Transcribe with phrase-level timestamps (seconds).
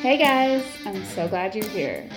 [0.00, 2.08] Hey guys, I'm so glad you're here.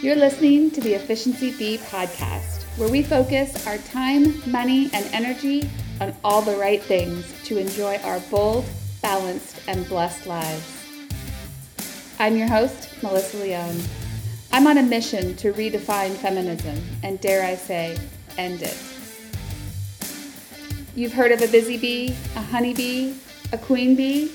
[0.00, 5.68] You're listening to the Efficiency Bee podcast, where we focus our time, money, and energy
[6.00, 8.64] on all the right things to enjoy our bold,
[9.02, 10.86] balanced, and blessed lives.
[12.20, 13.80] I'm your host, Melissa Leone.
[14.52, 17.98] I'm on a mission to redefine feminism and, dare I say,
[18.38, 18.78] end it.
[20.94, 23.14] You've heard of a busy bee, a honeybee,
[23.52, 24.30] a queen bee?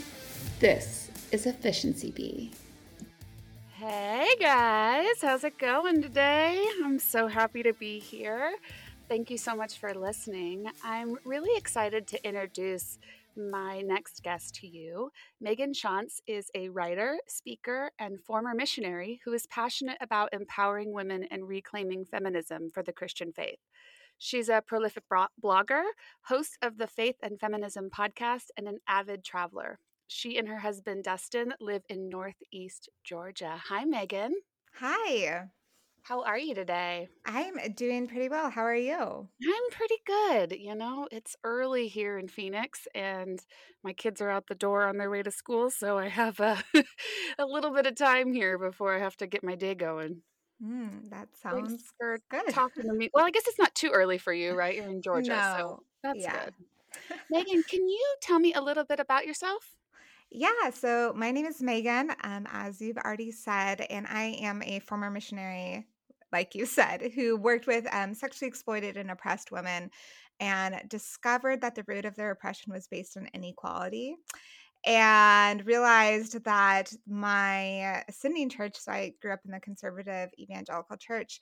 [0.59, 1.00] This
[1.31, 2.51] is Efficiency Bee.
[3.75, 6.63] Hey guys, how's it going today?
[6.83, 8.53] I'm so happy to be here.
[9.07, 10.67] Thank you so much for listening.
[10.83, 12.99] I'm really excited to introduce
[13.37, 15.11] my next guest to you.
[15.43, 21.25] Meghan Tschanz is a writer, speaker, and former missionary who is passionate about empowering women
[21.31, 23.59] and reclaiming feminism for the Christian faith.
[24.17, 25.03] She's a prolific
[25.43, 25.83] blogger,
[26.23, 29.79] host of the Faith and Feminism podcast, and an avid traveler.
[30.13, 33.55] She and her husband, Dustin, live in Northeast Georgia.
[33.69, 34.31] Hi, Meghan.
[34.73, 35.45] Hi.
[36.01, 37.07] How are you today?
[37.25, 38.49] I'm doing pretty well.
[38.49, 39.29] How are you?
[39.41, 40.51] I'm pretty good.
[40.59, 43.39] You know, it's early here in Phoenix and
[43.85, 46.61] my kids are out the door on their way to school, so I have a,
[47.39, 50.23] a little bit of time here before I have to get my day going.
[50.61, 52.49] Mm, that sounds for good.
[52.49, 53.09] Talking to me.
[53.13, 54.75] Well, I guess it's not too early for you, right?
[54.75, 55.55] You're in Georgia, no.
[55.57, 56.43] so that's yeah.
[56.43, 56.53] good.
[57.33, 59.77] Meghan, can you tell me a little bit about yourself?
[60.33, 64.79] Yeah, so my name is Meghan, um, as you've already said, and I am a
[64.79, 65.85] former missionary,
[66.31, 69.91] like you said, who worked with um, sexually exploited and oppressed women
[70.39, 74.15] and discovered that the root of their oppression was based on inequality
[74.85, 81.41] and realized that my ascending church, so I grew up in the conservative evangelical church,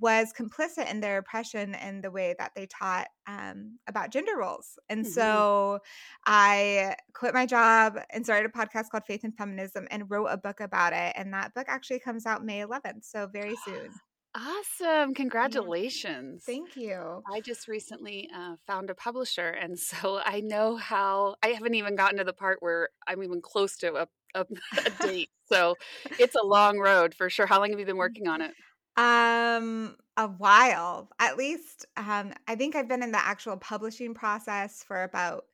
[0.00, 4.78] was complicit in their oppression and the way that they taught um, about gender roles.
[4.88, 5.12] And mm-hmm.
[5.12, 5.78] so
[6.26, 10.36] I quit my job and started a podcast called Faith and Feminism and wrote a
[10.36, 11.14] book about it.
[11.16, 13.90] And that book actually comes out May 11th, so very soon.
[14.36, 15.14] Awesome.
[15.14, 16.42] Congratulations.
[16.44, 17.22] Thank you.
[17.32, 19.48] I just recently uh, found a publisher.
[19.48, 23.40] And so I know how, I haven't even gotten to the part where I'm even
[23.40, 24.44] close to a, a,
[24.86, 25.30] a date.
[25.46, 25.76] so
[26.18, 27.46] it's a long road for sure.
[27.46, 28.50] How long have you been working on it?
[28.96, 31.10] Um, a while.
[31.18, 35.44] At least um I think I've been in the actual publishing process for about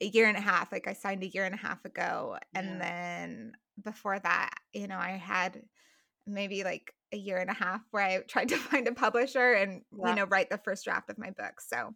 [0.00, 0.72] a year and a half.
[0.72, 2.78] Like I signed a year and a half ago and yeah.
[2.78, 5.62] then before that, you know, I had
[6.26, 9.82] maybe like a year and a half where I tried to find a publisher and
[9.96, 10.10] yeah.
[10.10, 11.60] you know write the first draft of my book.
[11.60, 11.94] So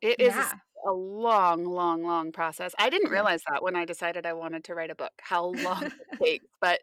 [0.00, 0.52] it is yeah
[0.86, 2.74] a long, long, long process.
[2.78, 5.84] I didn't realize that when I decided I wanted to write a book, how long
[5.84, 5.92] it
[6.22, 6.46] takes.
[6.60, 6.80] But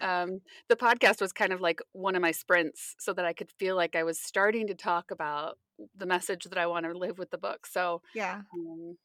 [0.00, 3.50] um, the podcast was kind of like one of my sprints so that I could
[3.50, 5.58] feel like I was starting to talk about
[5.96, 7.66] the message that I want to live with the book.
[7.66, 8.42] So, yeah.
[8.54, 8.96] Um,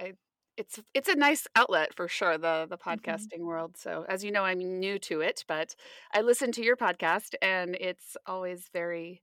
[0.00, 0.12] I,
[0.56, 2.90] it's it's a nice outlet for sure the the mm-hmm.
[2.90, 3.46] podcasting mm-hmm.
[3.46, 5.74] world so as you know i'm new to it but
[6.12, 9.22] i listen to your podcast and it's always very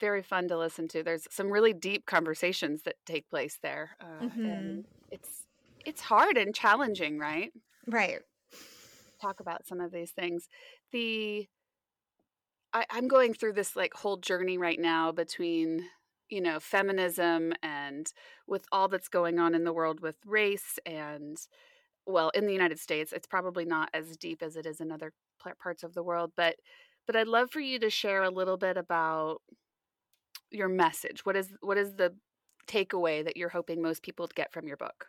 [0.00, 1.02] very fun to listen to.
[1.02, 4.44] There's some really deep conversations that take place there, uh, mm-hmm.
[4.44, 5.46] and it's
[5.84, 7.52] it's hard and challenging, right?
[7.86, 8.20] Right.
[9.20, 10.48] Talk about some of these things.
[10.92, 11.48] The
[12.72, 15.86] I, I'm going through this like whole journey right now between
[16.28, 18.12] you know feminism and
[18.46, 21.38] with all that's going on in the world with race and
[22.06, 25.12] well in the united states it's probably not as deep as it is in other
[25.58, 26.56] parts of the world but
[27.06, 29.40] but i'd love for you to share a little bit about
[30.50, 31.24] your message?
[31.24, 32.14] What is what is the
[32.66, 35.06] takeaway that you're hoping most people get from your book?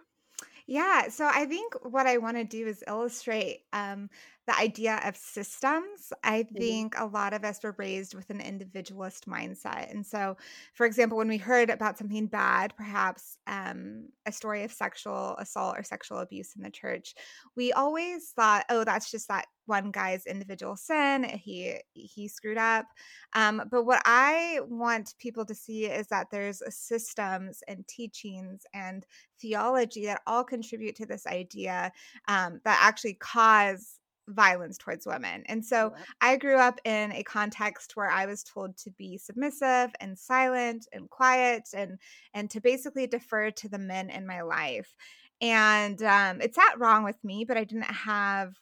[0.71, 4.07] Yeah, so I think what I want to do is illustrate um,
[4.45, 6.13] the idea of systems.
[6.23, 6.57] I mm-hmm.
[6.57, 9.89] think a lot of us were raised with an individualist mindset.
[9.91, 10.37] And so,
[10.75, 15.75] for example, when we heard about something bad, perhaps um, a story of sexual assault
[15.75, 17.15] or sexual abuse in the church,
[17.55, 22.85] we always thought, oh, that's just that one guy's individual sin he he screwed up
[23.33, 29.05] um, but what i want people to see is that there's systems and teachings and
[29.39, 31.91] theology that all contribute to this idea
[32.27, 33.99] um, that actually cause
[34.29, 35.43] violence towards women.
[35.47, 39.91] And so I grew up in a context where I was told to be submissive
[39.99, 41.97] and silent and quiet and
[42.33, 44.93] and to basically defer to the men in my life.
[45.41, 48.53] And um, it's not wrong with me, but I didn't have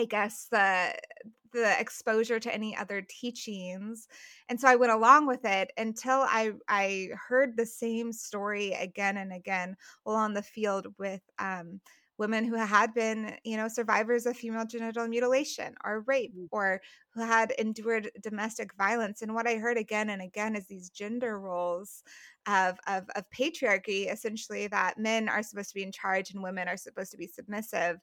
[0.00, 0.94] I guess the
[1.52, 4.06] the exposure to any other teachings
[4.48, 9.16] and so i went along with it until i i heard the same story again
[9.16, 11.80] and again while on the field with um
[12.20, 16.46] women who had been, you know, survivors of female genital mutilation or rape mm.
[16.52, 16.78] or
[17.14, 19.22] who had endured domestic violence.
[19.22, 22.04] And what I heard again and again is these gender roles
[22.46, 26.68] of, of, of patriarchy, essentially, that men are supposed to be in charge and women
[26.68, 27.96] are supposed to be submissive.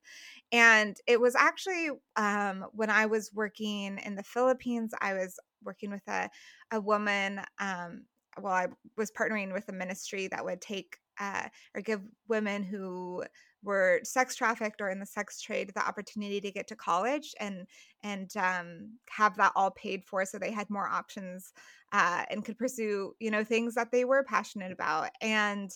[0.51, 5.91] And it was actually um, when I was working in the Philippines, I was working
[5.91, 6.27] with a,
[6.71, 7.41] a woman.
[7.59, 8.05] Um,
[8.41, 8.67] well, I
[8.97, 13.23] was partnering with a ministry that would take uh, or give women who
[13.63, 17.65] were sex trafficked or in the sex trade the opportunity to get to college and
[18.03, 21.53] and um, have that all paid for so they had more options
[21.91, 25.09] uh, and could pursue you know things that they were passionate about.
[25.21, 25.71] And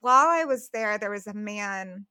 [0.00, 2.06] while i was there there was a man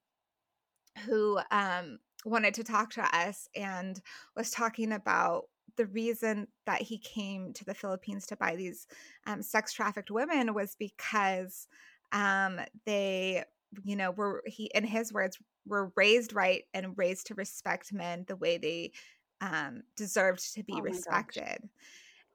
[1.05, 4.01] who um, wanted to talk to us and
[4.35, 5.45] was talking about
[5.77, 8.87] the reason that he came to the Philippines to buy these
[9.27, 11.67] um, sex trafficked women was because
[12.11, 13.43] um, they,
[13.83, 18.25] you know, were he in his words were raised right and raised to respect men
[18.27, 18.91] the way they
[19.41, 21.59] um, deserved to be oh respected.
[21.61, 21.69] Gosh.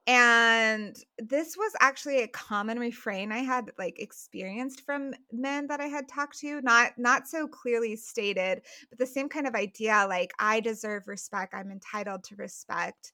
[0.06, 5.86] And this was actually a common refrain I had like experienced from men that I
[5.86, 10.32] had talked to, not not so clearly stated, but the same kind of idea like
[10.38, 13.12] I deserve respect, I'm entitled to respect.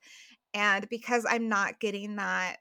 [0.52, 2.56] And because I'm not getting that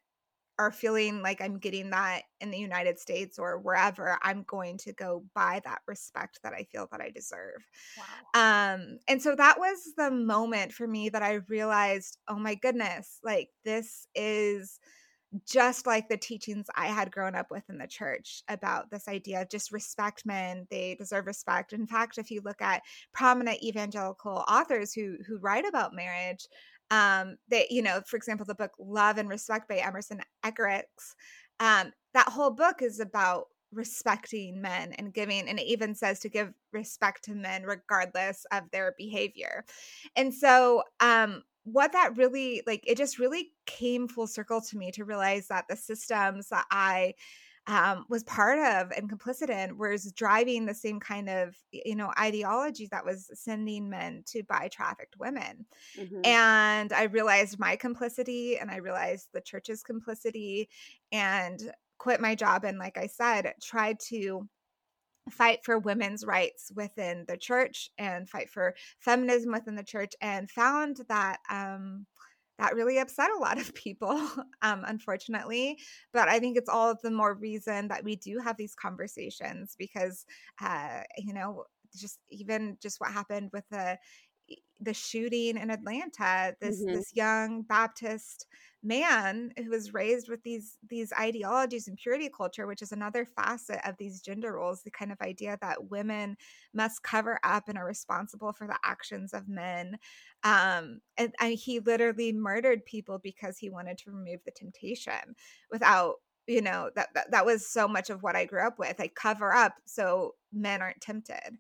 [0.59, 4.93] or feeling like I'm getting that in the United States or wherever, I'm going to
[4.93, 7.65] go buy that respect that I feel that I deserve.
[7.97, 8.73] Wow.
[8.73, 13.19] Um, and so that was the moment for me that I realized, oh my goodness,
[13.23, 14.79] like this is
[15.47, 19.43] just like the teachings I had grown up with in the church about this idea
[19.43, 21.71] of just respect men, they deserve respect.
[21.71, 22.81] In fact, if you look at
[23.13, 26.47] prominent evangelical authors who who write about marriage,
[26.91, 31.13] um that you know for example the book love and respect by emerson eggerichs
[31.59, 36.29] um that whole book is about respecting men and giving and it even says to
[36.29, 39.63] give respect to men regardless of their behavior.
[40.15, 44.91] And so um what that really like it just really came full circle to me
[44.91, 47.13] to realize that the systems that i
[47.69, 52.11] um, was part of and complicit in was driving the same kind of you know
[52.19, 55.65] ideology that was sending men to buy trafficked women
[55.97, 56.19] mm-hmm.
[56.25, 60.67] and i realized my complicity and i realized the church's complicity
[61.11, 64.49] and quit my job and like i said tried to
[65.29, 70.49] fight for women's rights within the church and fight for feminism within the church and
[70.49, 72.07] found that um,
[72.59, 74.19] that really upset a lot of people,
[74.61, 75.79] um, unfortunately.
[76.13, 80.25] But I think it's all the more reason that we do have these conversations because,
[80.61, 81.65] uh, you know,
[81.97, 83.97] just even just what happened with the
[84.79, 86.95] the shooting in Atlanta, this mm-hmm.
[86.95, 88.47] this young Baptist
[88.81, 93.79] man who was raised with these these ideologies and purity culture which is another facet
[93.85, 96.37] of these gender roles the kind of idea that women
[96.73, 99.97] must cover up and are responsible for the actions of men
[100.45, 105.35] um and, and he literally murdered people because he wanted to remove the temptation
[105.69, 106.15] without
[106.47, 109.09] you know that, that that was so much of what i grew up with i
[109.09, 111.57] cover up so men aren't tempted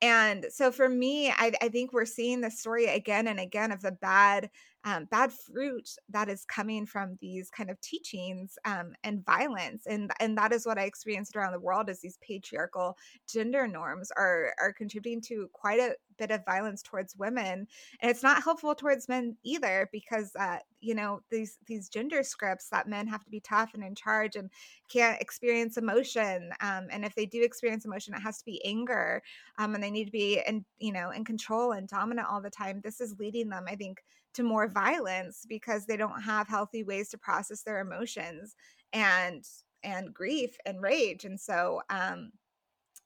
[0.00, 3.82] and so for me I, I think we're seeing the story again and again of
[3.82, 4.50] the bad
[4.84, 10.10] um, bad fruit that is coming from these kind of teachings um, and violence and
[10.20, 12.96] and that is what i experienced around the world is these patriarchal
[13.28, 17.66] gender norms are are contributing to quite a bit of violence towards women
[18.00, 22.68] and it's not helpful towards men either because uh, you know these these gender scripts
[22.68, 24.50] that men have to be tough and in charge and
[24.88, 29.22] can't experience emotion um, and if they do experience emotion it has to be anger
[29.58, 32.50] um, and they need to be in you know in control and dominant all the
[32.50, 32.80] time.
[32.82, 33.98] This is leading them i think
[34.34, 38.54] to more violence because they don't have healthy ways to process their emotions
[38.92, 39.44] and
[39.82, 42.30] and grief and rage and so um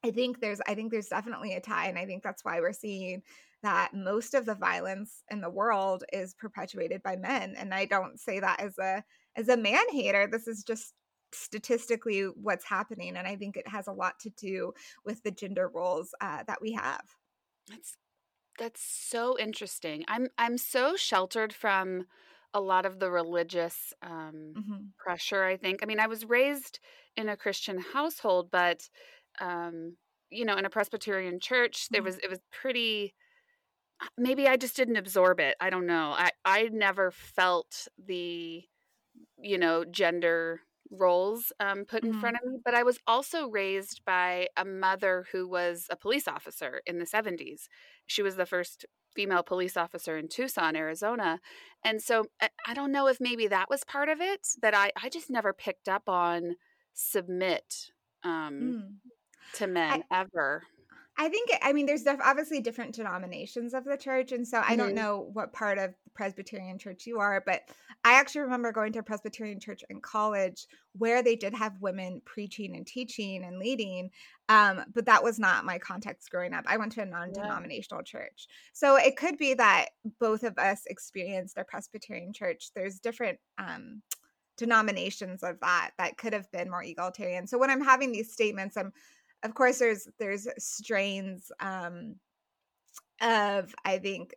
[0.05, 2.73] i think there's i think there's definitely a tie and i think that's why we're
[2.73, 3.23] seeing
[3.63, 8.19] that most of the violence in the world is perpetuated by men and i don't
[8.19, 9.03] say that as a
[9.37, 10.95] as a man hater this is just
[11.35, 14.73] statistically what's happening and i think it has a lot to do
[15.05, 17.03] with the gender roles uh, that we have.
[17.69, 17.97] That's
[18.59, 20.05] that's so interesting.
[20.09, 22.07] I'm I'm so sheltered from
[22.55, 24.77] a lot of the religious um, mm-hmm.
[24.99, 25.45] pressure.
[25.45, 25.81] I think.
[25.83, 26.79] I mean, I was raised
[27.17, 28.89] in a Christian household, but
[29.41, 29.97] um,
[30.31, 32.07] you know, in a Presbyterian church, there mm-hmm.
[32.07, 33.15] was it was pretty.
[34.01, 35.57] Uh, maybe I just didn't absorb it.
[35.61, 36.15] I don't know.
[36.17, 38.63] I I never felt the,
[39.39, 40.61] you know, gender
[40.93, 42.21] roles um, put in mm-hmm.
[42.21, 46.29] front of me, but I was also raised by a mother who was a police
[46.29, 47.69] officer in the 70s.
[48.07, 48.85] She was the first
[49.15, 51.41] female police officer in Tucson, Arizona.
[51.85, 54.93] And so eh, I don't know if maybe that was part of it that I,
[55.03, 56.57] I just never picked up on
[56.95, 57.91] submit
[58.25, 58.53] um,
[59.05, 59.59] mm.
[59.59, 60.65] to men I, ever.
[61.23, 64.75] I think I mean there's def- obviously different denominations of the church, and so I
[64.75, 64.97] don't Mhm.
[64.97, 67.63] know what part of the Presbyterian church you are, but
[68.03, 70.67] I actually remember going to a Presbyterian church in college
[70.99, 74.11] where they did have women preaching and teaching and leading,
[74.49, 76.65] um, but that was not my context growing up.
[76.67, 81.57] I went to a non-denominational church, so it could be that both of us experienced
[81.57, 82.73] a Presbyterian church.
[82.75, 83.39] There's different.
[83.59, 84.03] Um,
[84.59, 88.77] denominations of that that could have been more egalitarian so when i'm having these statements
[88.77, 88.93] i'm
[89.43, 92.17] of course there's there's strains um
[93.21, 94.35] of i think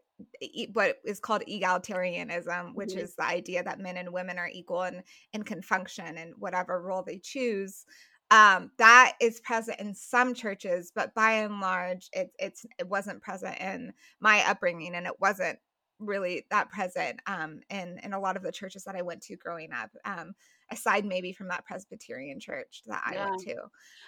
[0.74, 3.00] what is called egalitarianism which Mhm.
[3.04, 6.82] is the idea that men and women are equal and and can function in whatever
[6.82, 7.86] role they choose
[8.32, 13.22] um that is present in some churches but by and large it, it's it wasn't
[13.22, 15.60] present in my upbringing and it wasn't
[16.00, 19.36] really that present um in in a lot of the churches that i went to
[19.38, 20.34] growing up um
[20.72, 23.20] aside maybe from that presbyterian church that i Yeah.
[23.20, 23.56] went to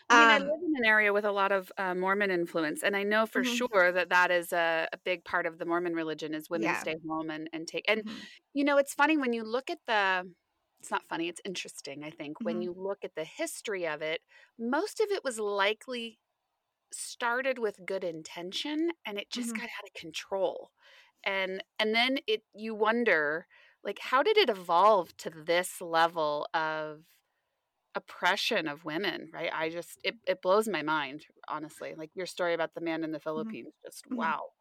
[0.09, 2.83] I mean, I um live in an area with a lot of uh, Mormon influence,
[2.83, 3.67] and I know for Mhm.
[3.69, 6.75] sure that that is a, a big part of the Mormon religion is women Yeah.
[6.75, 7.85] stay home and, and take.
[7.89, 10.31] And mhm, you know, it's funny when you look at the.
[10.79, 11.29] It's not funny.
[11.29, 12.03] It's interesting.
[12.03, 12.63] I think when Mhm.
[12.63, 14.21] you look at the history of it,
[14.59, 16.19] most of it was likely
[16.93, 19.57] started with good intention, and it just Mhm.
[19.57, 20.71] got out of control.
[21.27, 23.47] And and then it you wonder
[23.85, 27.03] like how did it evolve to this level of
[27.95, 29.51] oppression of women right?
[29.53, 33.11] I just it, it blows my mind honestly like your story about the man in
[33.11, 34.17] the philippines just mhm.
[34.17, 34.51] wow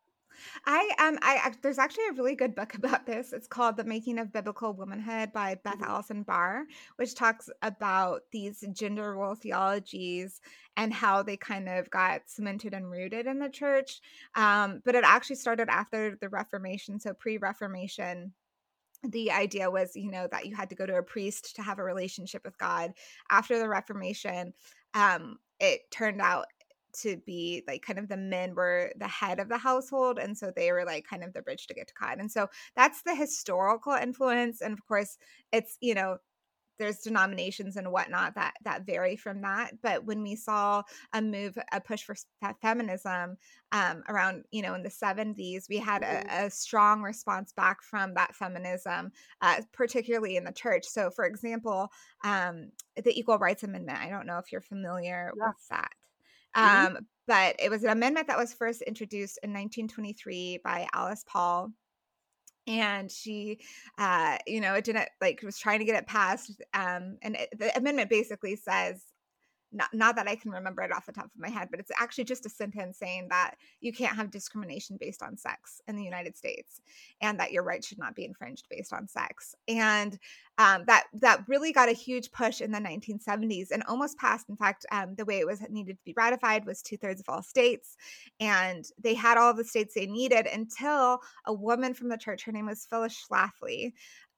[0.66, 3.33] I um I there's actually a really good book about this.
[3.33, 5.83] It's called The Making of Biblical Womanhood by Beth Mhm.
[5.83, 6.66] Allison Barr,
[6.97, 10.40] which talks about these gender role theologies
[10.76, 14.00] and how they kind of got cemented and rooted in the church.
[14.35, 18.35] Um, but it actually started after the Reformation, so pre-Reformation.
[19.02, 21.78] The idea was, you know, that you had to go to a priest to have
[21.78, 22.93] a relationship with God.
[23.31, 24.55] After the Reformation,
[24.95, 26.47] um, it turned out
[27.00, 30.50] to be like kind of the men were the head of the household and so
[30.55, 33.15] they were like kind of the bridge to get to god and so that's the
[33.15, 35.19] historical influence and of course
[35.53, 36.19] it's you know
[36.79, 40.83] there's denominations and whatnot that that vary from that but when we saw
[41.15, 43.38] a move a push for fe- feminism
[43.73, 48.12] um, around you know in the 70s we had a, a strong response back from
[48.12, 49.11] that feminism
[49.41, 51.88] uh, particularly in the church so for example
[52.25, 52.71] um,
[53.03, 55.43] the equal rights amendment i don't know if you're familiar Yeah.
[55.43, 55.93] with that
[56.63, 56.89] Mhm.
[56.97, 61.73] um, but it was an amendment that was first introduced in 1923 by Alice Paul.
[62.69, 63.61] And she,
[63.99, 66.61] uh, you know, it didn't like was trying to get it passed.
[66.75, 69.05] Um, and it, the amendment basically says,
[69.76, 71.92] not, not that I can remember it off the top of my head, but it's
[72.00, 76.02] actually just a sentence saying that you can't have discrimination based on sex in the
[76.02, 76.80] United States,
[77.21, 79.54] and that your rights should not be infringed based on sex.
[79.68, 80.18] And
[80.59, 84.49] um, that that really got a huge push in the 1970s and almost passed.
[84.49, 87.28] In fact, um, the way it was needed to be ratified was two thirds of
[87.28, 87.97] all states,
[88.40, 92.52] and they had all the states they needed until a woman from the church, her
[92.52, 93.92] name was Phyllis Schlafly,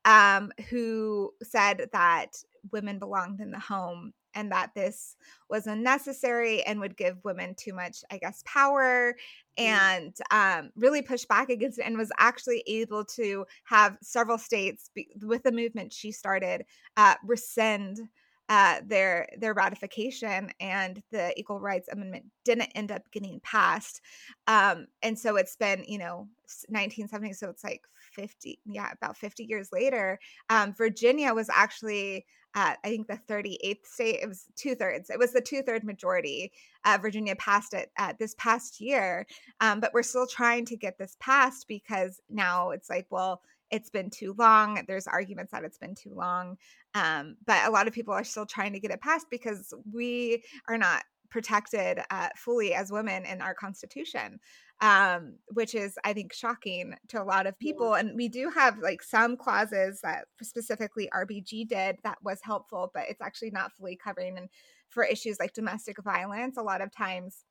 [0.05, 2.37] um, who said that
[2.73, 5.17] women belonged in the home and that this
[5.49, 9.15] was unnecessary and would give women too much, I guess, power
[9.57, 14.91] and um, really push back against it and was actually able to have several states,
[14.95, 16.65] be, with the movement she started,
[16.97, 18.01] uh, rescind.
[18.49, 24.01] Uh, their their ratification and the equal rights amendment didn't end up getting passed
[24.47, 26.27] um, and so it's been you know
[26.69, 32.25] 1970 so it's like 50 yeah about 50 years later um, virginia was actually
[32.55, 35.11] uh, I think the 38th state, it was two thirds.
[35.11, 36.51] It was the two third majority.
[36.85, 39.27] Uh, Virginia passed it uh, this past year,
[39.61, 43.91] um, but we're still trying to get this passed because now it's like, well, it's
[43.91, 44.83] been too long.
[44.87, 46.57] There's arguments that it's been too long.
[46.95, 50.43] Um, but a lot of people are still trying to get it passed because we
[50.69, 54.41] are not protected uh, fully as women in our constitution
[54.81, 57.95] um, which is I think shocking to a lot of people.
[57.95, 63.05] And we do have like some clauses that specifically RBG did that was helpful, but
[63.09, 64.39] it's actually not fully covering.
[64.39, 64.49] And
[64.89, 67.45] for issues like domestic violence, a lot of times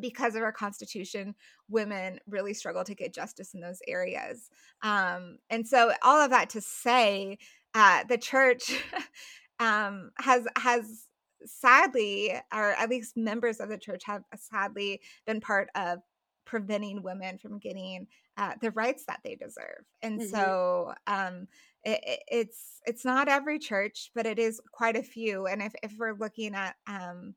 [0.00, 1.34] because of our constitution
[1.68, 4.50] women really struggle to get justice in those areas.
[4.82, 7.38] Um, and so all of that to say
[7.74, 8.82] uh, the church
[9.60, 11.06] um, has has
[11.46, 15.98] sadly or at least members of the church have sadly been part of
[16.46, 19.84] preventing women from getting uh, the rights that they deserve.
[20.02, 20.28] And mm-hmm.
[20.28, 21.48] so um,
[21.84, 25.46] it, it's it's not every church but it is quite a few.
[25.46, 27.34] And if, if we're looking at um,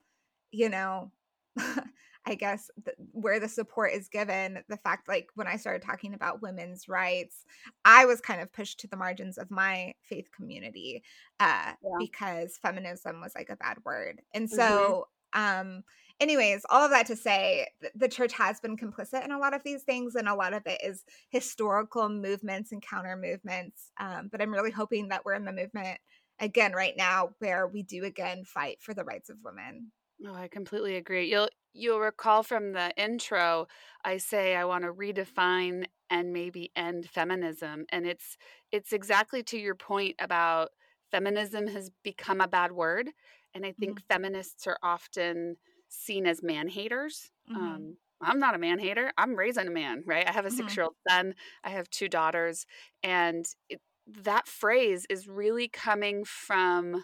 [0.51, 1.11] you know
[2.25, 6.13] I guess the, where the support is given, the fact like when I started talking
[6.13, 7.45] about women's rights,
[7.85, 11.03] I was kind of pushed to the margins of my faith community
[11.39, 11.89] uh, yeah.
[11.97, 14.21] because feminism was like a bad word.
[14.33, 15.67] And so mm-hmm.
[15.67, 15.83] um,
[16.19, 19.63] anyways, all of that to say, the church has been complicit in a lot of
[19.63, 23.91] these things, and a lot of it is historical movements and counter movements.
[23.99, 25.99] Um, but I'm really hoping that we're in the movement
[26.39, 29.91] again right now where we do again fight for the rights of women.
[30.25, 31.29] Oh, I completely agree.
[31.29, 33.67] You'll you'll recall from the intro,
[34.03, 38.37] I say I want to redefine and maybe end feminism, and it's
[38.71, 40.69] it's exactly to your point about
[41.11, 43.09] feminism has become a bad word,
[43.53, 44.13] and I think mm-hmm.
[44.13, 45.57] feminists are often
[45.89, 47.29] seen as man haters.
[47.51, 47.61] Mm-hmm.
[47.61, 49.11] Um, I'm not a man hater.
[49.17, 50.27] I'm raising a man, right?
[50.27, 50.57] I have a mm-hmm.
[50.57, 51.35] six year old son.
[51.63, 52.65] I have two daughters,
[53.03, 53.81] and it,
[54.23, 57.03] that phrase is really coming from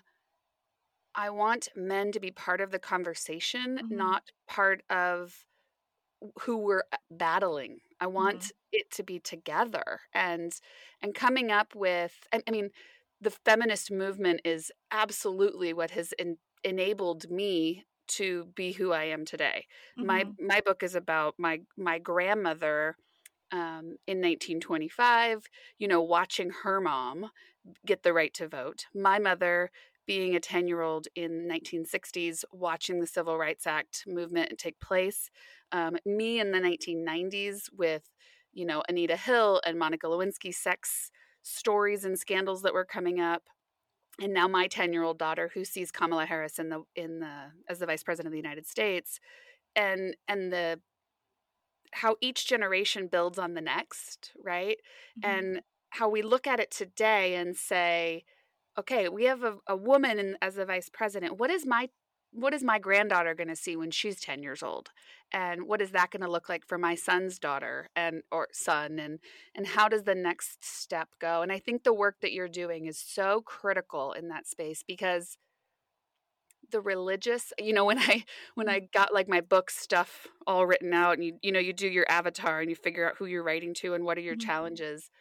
[1.16, 3.96] I want men to be part of the conversation, mm-hmm.
[3.96, 5.46] not part of
[6.42, 7.80] who we're uh, battling.
[8.00, 8.50] I want mm-hmm.
[8.72, 10.54] it to be together and
[11.02, 12.70] and coming up with I, I mean
[13.22, 19.26] the feminist movement is absolutely what has in, enabled me to be who I am
[19.26, 19.66] today.
[19.98, 20.08] Mm-hmm.
[20.08, 22.98] My my book is about my my grandmother
[23.52, 25.46] um, in 1925,
[25.78, 27.30] you know, watching her mom
[27.86, 28.86] get the right to vote.
[28.96, 29.70] My mother
[30.06, 35.30] being a 10 year old in 1960s watching the civil rights act movement take place
[35.72, 38.04] um, me in the 1990s with
[38.54, 43.44] you know anita hill and monica lewinsky sex stories and scandals that were coming up
[44.22, 47.52] and now my 10 year old daughter who sees kamala harris in the in the
[47.70, 49.20] as the vice president of the united states
[49.76, 50.80] and and the
[51.94, 54.78] how each generation builds on the next right
[55.20, 55.30] mm-hmm.
[55.30, 58.24] and how we look at it today and say
[58.78, 61.38] okay, we have a, a woman in, as the vice president.
[61.38, 61.90] What is my
[62.34, 64.90] what is my granddaughter going to see when she's 10 years old
[65.32, 68.98] and what is that going to look like for my son's daughter and or son
[69.00, 69.20] and
[69.56, 72.86] and how does the next step go and i think the work that you're doing
[72.86, 75.38] is so critical in that space because
[76.72, 78.24] the religious you know when i
[78.56, 81.74] when i got like my book stuff all written out and you you know you
[81.74, 84.36] do your avatar and you figure out who you're writing to and what are your
[84.36, 84.48] mm-hmm.
[84.48, 85.12] challenges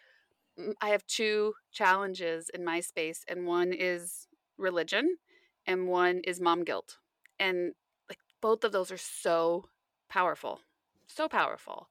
[0.80, 4.26] I have two challenges in my space, and one is
[4.58, 5.16] religion,
[5.66, 6.98] and one is mom guilt.
[7.38, 7.72] And
[8.08, 9.64] like both of those are so
[10.08, 10.60] powerful,
[11.06, 11.88] so powerful.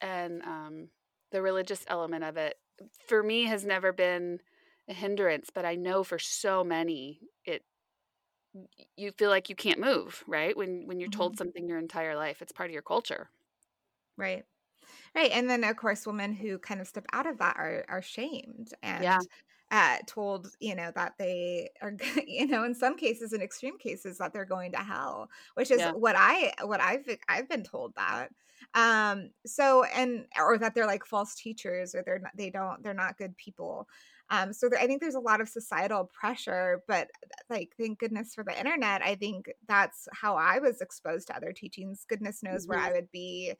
[0.00, 0.88] And um,
[1.30, 2.58] the religious element of it
[3.06, 4.40] for me has never been
[4.88, 7.62] a hindrance, but I know for so many it
[8.96, 10.56] you feel like you can't move, right?
[10.56, 11.18] When when you're mm-hmm.
[11.18, 13.30] told something your entire life, it's part of your culture.
[14.16, 14.44] Right.
[15.14, 15.30] Right.
[15.30, 18.72] And then of course women who kind of step out of that are are shamed
[18.82, 19.18] and yeah.
[19.70, 21.94] uh, told, you know, that they are
[22.26, 25.80] you know, in some cases, in extreme cases, that they're going to hell, which is
[25.80, 25.92] yeah.
[25.92, 28.28] what I what I've I've been told that.
[28.74, 32.94] Um, so and or that they're like false teachers or they're not they don't they're
[32.94, 33.88] not good people.
[34.30, 37.10] Um, so there, I think there's a lot of societal pressure, but
[37.50, 39.02] like, thank goodness for the internet.
[39.02, 42.06] I think that's how I was exposed to other teachings.
[42.08, 42.70] Goodness knows mm-hmm.
[42.70, 43.52] where I would be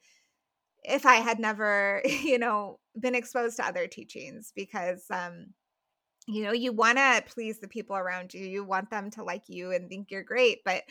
[0.83, 5.47] if I had never, you know, been exposed to other teachings because um
[6.27, 8.45] you know, you want to please the people around you.
[8.45, 10.83] You want them to like you and think you're great, but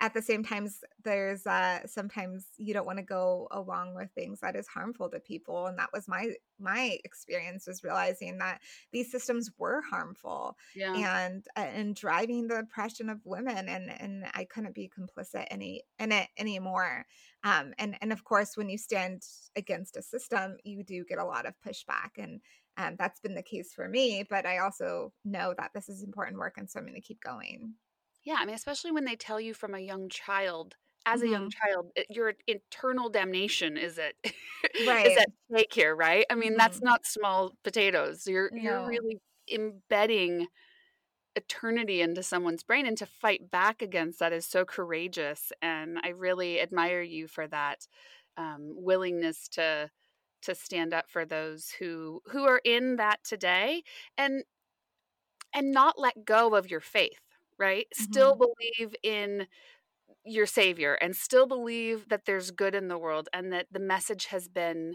[0.00, 4.40] at the same times there's uh sometimes you don't want to go along with things
[4.40, 8.60] that is harmful to people and that was my my experience was realizing that
[8.92, 11.26] these systems were harmful yeah.
[11.26, 15.82] and uh, and driving the oppression of women and and I couldn't be complicit any
[15.98, 17.06] in it anymore
[17.44, 19.22] um and and of course when you stand
[19.56, 22.40] against a system you do get a lot of pushback and
[22.78, 26.38] um, that's been the case for me but I also know that this is important
[26.38, 27.74] work and so I'm going to keep going
[28.26, 30.74] yeah, I mean, especially when they tell you from a young child,
[31.06, 31.28] as mm-hmm.
[31.28, 31.72] a young mm-hmm.
[31.72, 34.14] child, it, your internal damnation is at
[34.86, 35.06] right.
[35.06, 36.26] is at stake here, right?
[36.28, 36.58] I mean, mm-hmm.
[36.58, 38.26] that's not small potatoes.
[38.26, 38.60] You're no.
[38.60, 40.48] you're really embedding
[41.36, 45.52] eternity into someone's brain, and to fight back against that is so courageous.
[45.62, 47.86] And I really admire you for that
[48.36, 49.88] um, willingness to
[50.42, 53.84] to stand up for those who who are in that today,
[54.18, 54.42] and
[55.54, 57.20] and not let go of your faith
[57.58, 57.86] right?
[57.98, 58.04] Mm-hmm.
[58.04, 59.46] Still believe in
[60.24, 64.26] your savior and still believe that there's good in the world and that the message
[64.26, 64.94] has been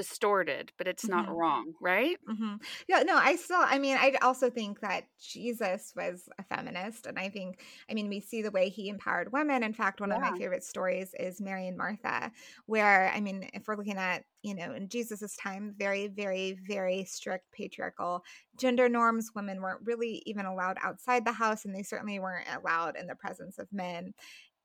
[0.00, 1.34] distorted, but it's not mm-hmm.
[1.34, 2.16] wrong, right?
[2.26, 2.54] Mm-hmm.
[2.88, 7.04] Yeah, no, I still, I mean, I also think that Jesus was a feminist.
[7.04, 7.60] And I think,
[7.90, 9.62] I mean, we see the way he empowered women.
[9.62, 10.16] In fact, one yeah.
[10.16, 12.32] of my favorite stories is Mary and Martha,
[12.64, 17.04] where, I mean, if we're looking at, you know, in Jesus's time, very, very, very
[17.04, 18.24] strict patriarchal
[18.58, 19.32] gender norms.
[19.34, 23.14] Women weren't really even allowed outside the house, and they certainly weren't allowed in the
[23.14, 24.14] presence of men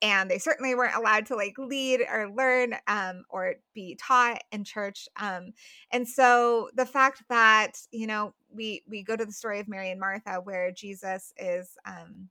[0.06, 4.64] and they certainly weren't allowed to like lead or learn um, or be taught in
[4.64, 5.54] church um,
[5.92, 9.92] and so the fact that you know we we go to the story of mary
[9.92, 12.30] and martha where jesus is um,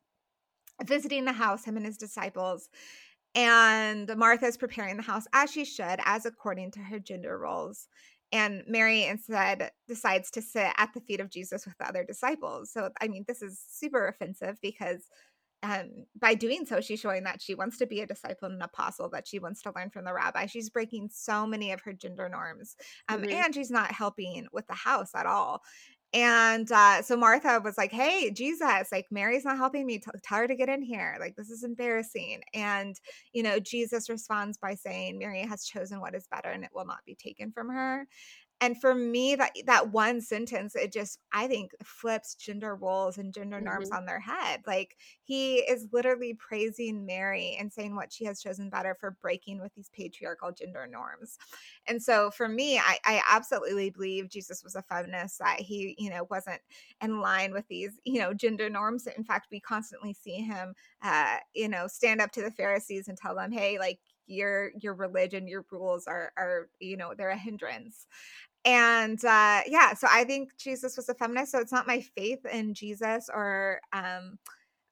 [0.86, 2.68] visiting the house him and his disciples
[3.36, 7.88] And Martha is preparing the house as she should, as according to her gender roles.
[8.32, 12.72] And Mary instead decides to sit at the feet of Jesus with the other disciples.
[12.72, 15.08] So, I mean, this is super offensive because
[15.64, 18.62] um, by doing so, she's showing that she wants to be a disciple and an
[18.62, 20.44] apostle, that she wants to learn from the rabbi.
[20.44, 22.76] She's breaking so many of her gender norms.
[23.08, 23.32] Um, mm-hmm.
[23.32, 25.62] And she's not helping with the house at all.
[26.12, 29.98] And uh, so Martha was like, Hey, Jesus, like Mary's not helping me.
[29.98, 31.16] T- tell her to get in here.
[31.18, 32.42] Like, this is embarrassing.
[32.52, 32.94] And,
[33.32, 36.86] you know, Jesus responds by saying, Mary has chosen what is better and it will
[36.86, 38.06] not be taken from her
[38.64, 43.34] and for me that that one sentence it just i think flips gender roles and
[43.34, 43.66] gender mm-hmm.
[43.66, 48.40] norms on their head like he is literally praising mary and saying what she has
[48.40, 51.36] chosen better for breaking with these patriarchal gender norms
[51.86, 56.08] and so for me i, I absolutely believe jesus was a feminist that he you
[56.08, 56.60] know wasn't
[57.02, 61.36] in line with these you know gender norms in fact we constantly see him uh
[61.54, 65.46] you know stand up to the pharisees and tell them hey like your your religion
[65.46, 68.06] your rules are are you know they're a hindrance
[68.64, 72.44] and uh yeah so i think jesus was a feminist so it's not my faith
[72.46, 74.38] in jesus or um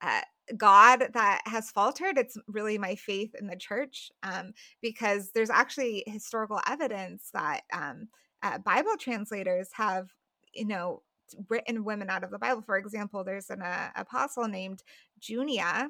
[0.02, 0.20] uh,
[0.56, 2.18] God that has faltered.
[2.18, 8.08] It's really my faith in the church um, because there's actually historical evidence that um,
[8.42, 10.08] uh, Bible translators have,
[10.52, 11.02] you know,
[11.48, 12.62] written women out of the Bible.
[12.62, 14.82] For example, there's an uh, apostle named
[15.20, 15.88] Junia,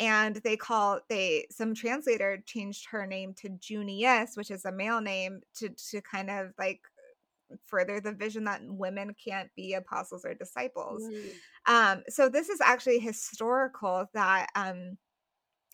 [0.00, 5.00] and they call they some translator changed her name to Junius, which is a male
[5.00, 6.80] name, to to kind of like
[7.66, 11.02] further the vision that women can't be apostles or disciples.
[11.02, 11.30] Mm.
[11.66, 14.98] Um, so this is actually historical that um,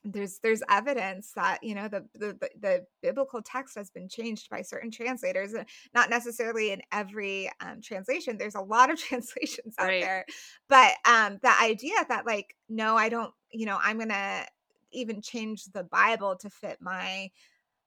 [0.04, 4.62] there's there's evidence that you know the, the the biblical text has been changed by
[4.62, 5.54] certain translators
[5.94, 10.02] not necessarily in every um, translation there's a lot of translations out right.
[10.02, 10.24] there
[10.68, 14.44] but um the idea that like no i don't you know i'm gonna
[14.92, 17.28] even change the bible to fit my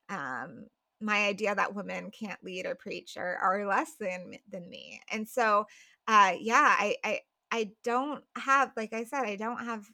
[0.10, 0.66] um
[1.04, 5.02] my idea that women can't lead or preach or are less than than me.
[5.12, 5.66] And so
[6.08, 7.20] uh yeah i i
[7.52, 9.86] i don't have like i said i don't have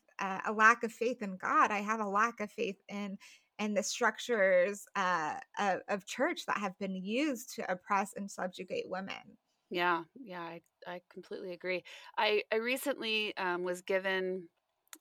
[0.45, 1.72] a lack of faith in god.
[1.72, 3.17] I have a lack of faith in
[3.58, 8.89] and the structures uh, of, of church that have been used to oppress and subjugate
[8.89, 9.38] women.
[9.69, 11.84] Yeah yeah i, I completely agree.
[12.17, 14.50] I i recently um, was given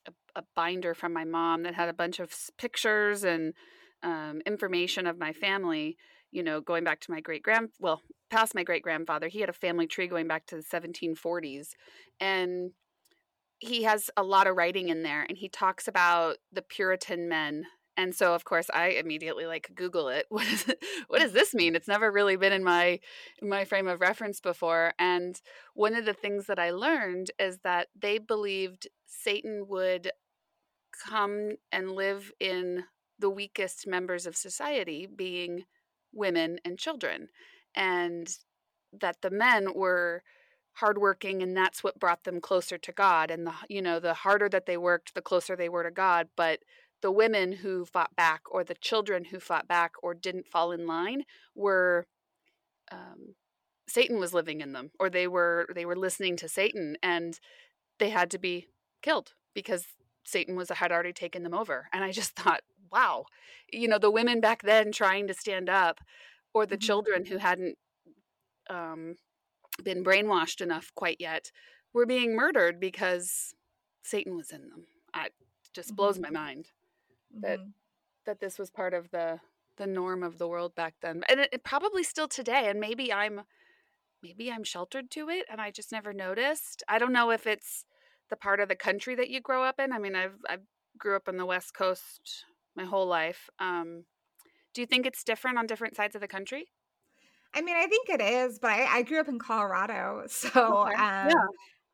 [0.06, 3.54] a, a binder from my mom that had a bunch of pictures and
[4.02, 5.96] um, information of my family,
[6.30, 9.48] you know, going back to my great grand, well, past my great grandfather, he had
[9.48, 11.68] a family tree going back to the 1740s.
[12.20, 12.72] And
[13.58, 17.64] he has a lot of writing in there and he talks about the Puritan men.
[17.96, 20.26] And so of course I immediately like Google it.
[20.30, 21.74] What is it, what does this mean?
[21.74, 23.00] It's never really been in my
[23.42, 24.92] in my frame of reference before.
[24.98, 25.40] And
[25.74, 30.12] one of the things that I learned is that they believed Satan would
[31.08, 32.84] come and live in
[33.18, 35.64] the weakest members of society being
[36.12, 37.28] women and children
[37.74, 38.38] and
[38.98, 40.22] that the men were
[40.74, 44.48] hardworking and that's what brought them closer to God and the you know the harder
[44.48, 46.60] that they worked the closer they were to God but
[47.00, 50.86] the women who fought back or the children who fought back or didn't fall in
[50.86, 52.06] line were
[52.90, 53.34] um,
[53.88, 57.38] Satan was living in them or they were they were listening to Satan and
[57.98, 58.68] they had to be
[59.02, 59.86] killed because
[60.24, 63.24] Satan was had already taken them over and I just thought wow,
[63.72, 66.00] you know, the women back then trying to stand up,
[66.54, 66.86] or the mm-hmm.
[66.86, 67.76] children who hadn't
[68.70, 69.16] um,
[69.82, 71.50] been brainwashed enough quite yet,
[71.92, 73.54] were being murdered because
[74.02, 74.84] Satan was in them.
[75.14, 75.32] It
[75.74, 76.34] just blows mm-hmm.
[76.34, 76.68] my mind
[77.40, 77.70] that mm-hmm.
[78.26, 79.40] that this was part of the
[79.76, 82.68] the norm of the world back then, and it, it probably still today.
[82.68, 83.42] And maybe I'm
[84.22, 86.82] maybe I'm sheltered to it, and I just never noticed.
[86.88, 87.84] I don't know if it's
[88.30, 89.92] the part of the country that you grow up in.
[89.92, 90.58] I mean, I've I
[90.98, 92.44] grew up on the West Coast
[92.78, 93.50] my whole life.
[93.58, 94.04] Um,
[94.72, 96.68] do you think it's different on different sides of the country?
[97.54, 100.94] I mean, I think it is, but I, I grew up in Colorado, so okay.
[100.94, 101.46] um, yeah.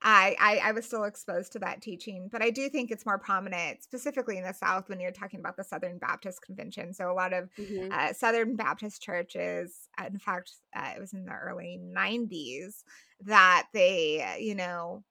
[0.07, 3.18] I, I, I was still exposed to that teaching, but I do think it's more
[3.18, 6.92] prominent, specifically in the South, when you're talking about the Southern Baptist Convention.
[6.92, 7.90] So a lot of mm-hmm.
[7.90, 12.83] uh, Southern Baptist churches, uh, in fact, uh, it was in the early '90s
[13.23, 15.05] that they, you know,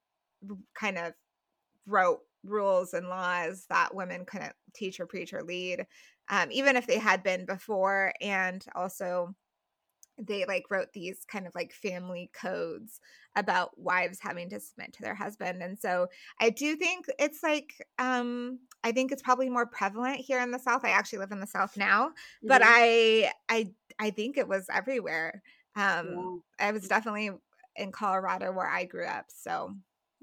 [0.76, 1.14] kind of
[1.88, 5.86] wrote rules and laws that women couldn't teach or preach or lead,
[6.30, 8.14] um, even if they had been before.
[8.22, 9.36] And also,
[10.18, 13.00] they like wrote these kind of like family codes
[13.36, 16.08] about wives having to submit to their husband and so
[16.40, 20.60] i do think it's like um i think it's probably more prevalent here in the
[20.60, 22.48] south i actually live in the south now mm-hmm.
[22.48, 25.42] but i i i think it was everywhere
[25.76, 26.68] um yeah.
[26.68, 27.32] i was definitely
[27.76, 29.74] in colorado where i grew up so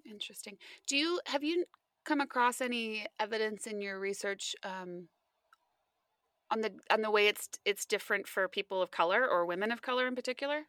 [0.08, 0.56] interesting
[0.86, 1.64] do you have you
[2.04, 5.08] come across any evidence in your research um,
[6.50, 9.82] on the on the way it's it's different for people of color or women of
[9.82, 10.62] color in particular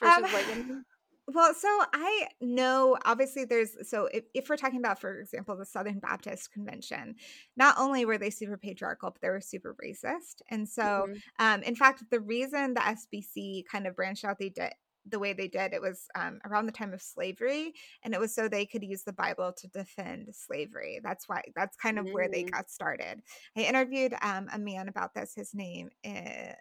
[0.00, 0.84] versus um, white women?
[1.28, 5.64] Well, so I know obviously there's so if, if, we're talking about, for example, the
[5.64, 7.14] Southern Baptist Convention,
[7.56, 10.42] not only were they super patriarchal, but they were super racist.
[10.50, 11.14] And so, mm-hmm.
[11.38, 14.72] um, in fact, the reason the SBC kind of branched out they did
[15.08, 17.72] the way they did it was um, around the time of slavery
[18.04, 21.76] and it was so they could use the bible to defend slavery that's why that's
[21.76, 22.12] kind of mm.
[22.12, 22.50] where they mm.
[22.50, 23.20] got started
[23.56, 26.54] i interviewed um, a man about this his name is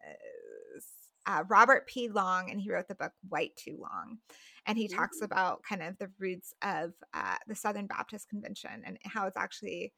[1.28, 2.10] uh, Robert P.
[2.10, 4.18] Long, and he wrote the book White Too Long.
[4.66, 4.98] And he mm-hmm.
[4.98, 9.38] talks about kind of the roots of uh, the Southern Baptist Convention and how it's
[9.38, 9.94] actually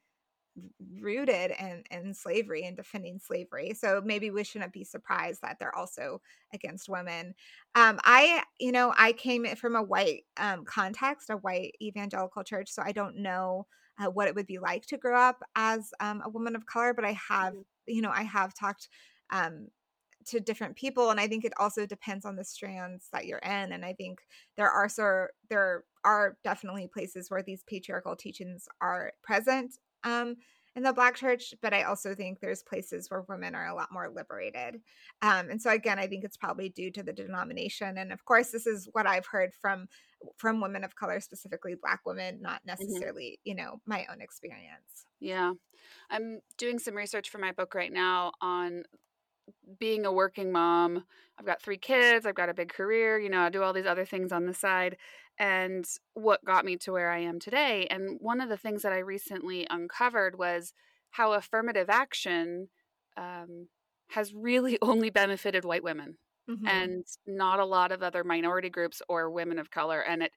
[1.00, 3.74] rooted in, in slavery and defending slavery.
[3.74, 6.22] So maybe we shouldn't be surprised that they're also
[6.54, 7.34] against women.
[7.76, 12.70] Um, I, you know, I came from a white um, context, a white evangelical church,
[12.70, 13.66] so I don't know
[14.00, 16.94] uh, what it would be like to grow up as um, a woman of color,
[16.94, 17.62] but I have, mm-hmm.
[17.88, 18.90] you know, I have talked
[19.32, 19.68] um,
[20.26, 23.72] to different people and i think it also depends on the strands that you're in
[23.72, 24.20] and i think
[24.58, 30.36] there are so there are definitely places where these patriarchal teachings are present um,
[30.76, 33.92] in the black church but i also think there's places where women are a lot
[33.92, 34.82] more liberated
[35.22, 38.52] um, and so again i think it's probably due to the denomination and of course
[38.52, 39.88] this is what i've heard from
[40.38, 42.70] from women of color specifically black women not mm-hmm.
[42.70, 43.50] necessarily mm-hmm.
[43.50, 45.54] you know my own experience yeah
[46.10, 48.84] i'm doing some research for my book right now on
[49.80, 51.06] being a working mom,
[51.38, 53.86] I've got three kids, I've got a big career, you know, I do all these
[53.86, 54.98] other things on the side.
[55.40, 57.88] And what got me to where I am today.
[57.90, 60.74] And one of the things that I recently uncovered was
[61.12, 62.70] how affirmative action
[63.18, 63.68] um,
[64.10, 66.18] has really only benefited white women
[66.50, 66.68] mm-hmm.
[66.68, 70.02] and not a lot of other minority groups or women of color.
[70.02, 70.32] And it,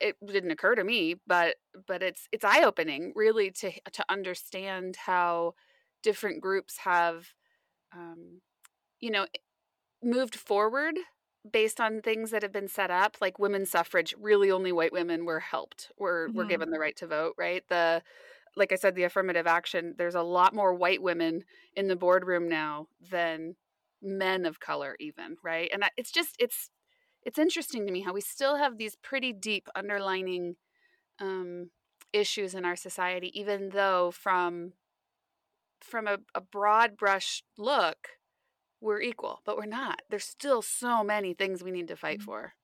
[0.00, 4.96] it didn't occur to me, but but it's it's eye opening really to to understand
[4.96, 5.54] how
[6.02, 7.28] different groups have
[7.94, 8.40] um,
[9.00, 9.26] you know,
[10.02, 10.96] moved forward
[11.50, 14.14] based on things that have been set up, like women's suffrage.
[14.18, 16.38] Really, only white women were helped, were mm-hmm.
[16.38, 17.34] were given the right to vote.
[17.38, 17.62] Right.
[17.68, 18.02] The
[18.56, 19.94] like I said, the affirmative action.
[19.98, 23.56] There's a lot more white women in the boardroom now than
[24.00, 25.36] men of color, even.
[25.42, 25.70] Right.
[25.72, 26.70] And it's just it's
[27.22, 30.56] it's interesting to me how we still have these pretty deep underlining
[31.20, 31.70] um,
[32.12, 34.72] issues in our society, even though from
[35.84, 38.08] from a, a broad brush look,
[38.80, 40.02] we're equal, but we're not.
[40.10, 42.26] There's still so many things we need to fight mm-hmm.
[42.26, 42.54] for.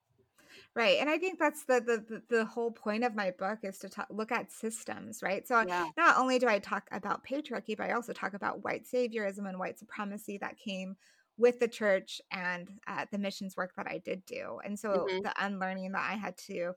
[0.74, 0.98] Right.
[1.00, 4.06] And I think that's the the the whole point of my book is to talk,
[4.08, 5.46] look at systems, right?
[5.46, 5.86] So yeah.
[5.96, 9.58] not only do I talk about patriarchy, but I also talk about white saviorism and
[9.58, 10.96] white supremacy that came
[11.36, 14.60] with the church and uh, the missions work that I did do.
[14.64, 15.22] And so mm-hmm.
[15.22, 16.72] the unlearning that I had to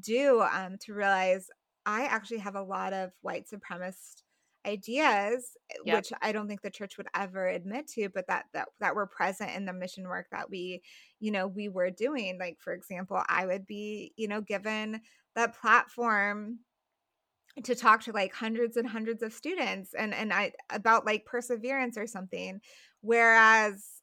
[0.00, 1.48] do um, to realize
[1.84, 4.22] I actually have a lot of white supremacist
[4.66, 5.96] ideas eh, yep.
[5.96, 9.06] which i don't think the church would ever admit to but that that that were
[9.06, 10.82] present in the mission work that we
[11.20, 15.00] you know we were doing like for example i would be you know given
[15.34, 16.58] that platform
[17.64, 21.96] to talk to like hundreds and hundreds of students and and i about like perseverance
[21.96, 22.60] or something
[23.00, 23.95] whereas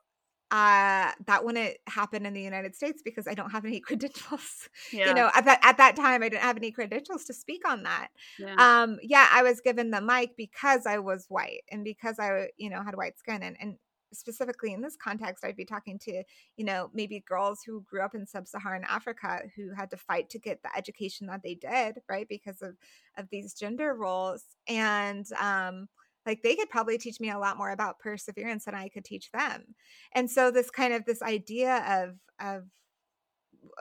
[0.54, 4.70] uh, that wouldn't happen in the United States because I don't have any credentials.
[4.92, 5.08] Yeah.
[5.08, 7.82] You know, at that at that time, I didn't have any credentials to speak on
[7.84, 8.10] that.
[8.38, 8.56] Yeah.
[8.60, 12.70] Um, yeah, I was given the mic because I was white and because I, you
[12.70, 13.78] know, had white skin, and and
[14.14, 16.24] specifically in this context, I'd be talking to,
[16.56, 20.40] you know, maybe girls who grew up in sub-Saharan Africa who had to fight to
[20.40, 22.76] get the education that they did, right, because of
[23.18, 25.88] of these gender roles, and um
[26.26, 29.32] like they could probably teach me a lot more about perseverance than i could teach
[29.32, 29.76] them.
[30.14, 32.64] And so this kind of this idea of of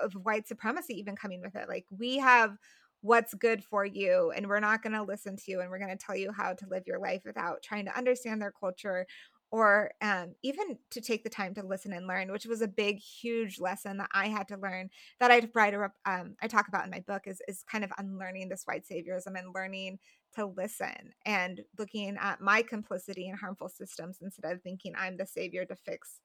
[0.03, 2.57] of white supremacy even coming with it like we have
[3.03, 5.97] what's good for you and we're not going to listen to you and we're going
[5.97, 9.07] to tell you how to live your life without trying to understand their culture
[9.51, 12.97] or um, even to take the time to listen and learn, which was a big,
[12.97, 14.89] huge lesson that I had to learn
[15.21, 18.49] that I write um, I talk about in my book is is kind of unlearning
[18.49, 19.99] this white saviorism and learning
[20.35, 25.27] to listen and looking at my complicity in harmful systems instead of thinking I'm the
[25.27, 26.21] savior to fix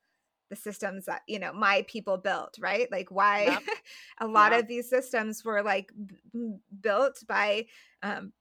[0.50, 3.64] the systems that you know my people built right like why yep.
[4.22, 5.92] a lot of these systems were like
[6.34, 7.66] b- built by
[8.02, 8.32] um,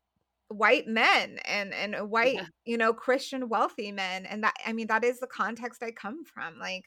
[0.49, 2.47] white men and and white yeah.
[2.65, 6.25] you know christian wealthy men and that i mean that is the context i come
[6.25, 6.85] from like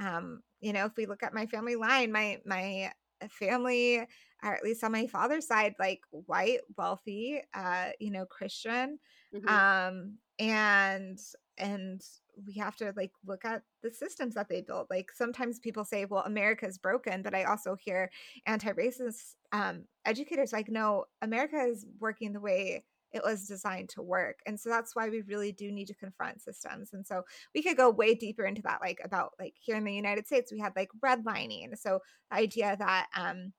[0.00, 2.90] um you know if we look at my family line my my
[3.28, 4.06] family
[4.42, 8.98] or at least on my father's side like white wealthy uh you know christian
[9.34, 9.48] mm-hmm.
[9.48, 11.18] um and
[11.58, 12.02] and
[12.46, 16.04] we have to like look at the systems that they built like sometimes people say
[16.04, 18.10] well america is broken but i also hear
[18.46, 24.40] anti-racist um educators like no america is working the way it was designed to work.
[24.46, 26.92] And so that's why we really do need to confront systems.
[26.92, 27.22] And so
[27.54, 30.52] we could go way deeper into that, like about like here in the United States,
[30.52, 31.76] we had like redlining.
[31.78, 33.52] So the idea that um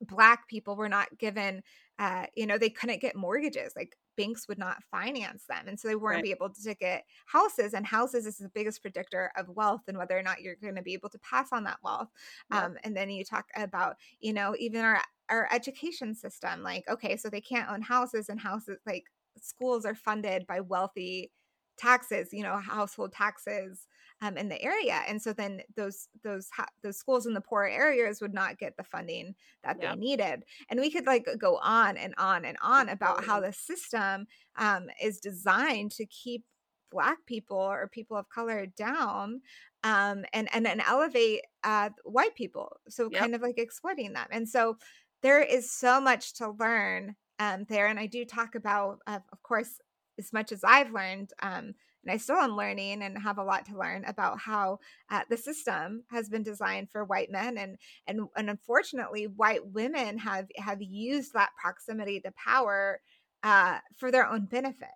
[0.00, 1.62] black people were not given
[1.98, 5.88] uh you know they couldn't get mortgages like banks would not finance them and so
[5.88, 6.24] they weren't right.
[6.24, 10.18] be able to get houses and houses is the biggest predictor of wealth and whether
[10.18, 12.08] or not you're going to be able to pass on that wealth
[12.50, 17.16] um, and then you talk about you know even our our education system like okay
[17.16, 19.04] so they can't own houses and houses like
[19.40, 21.30] schools are funded by wealthy
[21.76, 23.86] taxes you know household taxes
[24.22, 26.48] um, in the area and so then those those
[26.82, 30.80] those schools in the poorer areas would not get the funding that they needed and
[30.80, 35.20] we could like go on and on and on about how the system um, is
[35.20, 36.44] designed to keep
[36.90, 39.40] black people or people of color down
[39.84, 43.20] um, and and and elevate uh, white people so yep.
[43.20, 44.76] kind of like exploiting them and so
[45.22, 49.42] there is so much to learn um, there and i do talk about uh, of
[49.42, 49.78] course
[50.18, 51.74] as much as i've learned um,
[52.06, 54.78] and I still am learning and have a lot to learn about how
[55.10, 60.18] uh, the system has been designed for white men and and and unfortunately white women
[60.18, 63.00] have have used that proximity to power
[63.42, 64.88] uh, for their own benefit.